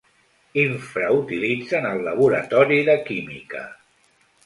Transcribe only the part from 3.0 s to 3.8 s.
química.